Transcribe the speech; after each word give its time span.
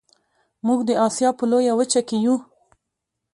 موږ 0.65 0.79
د 0.87 0.91
اسیا 1.07 1.29
په 1.37 1.43
لویه 1.51 1.73
وچه 1.79 2.01
کې 2.07 2.17
یو 2.25 2.35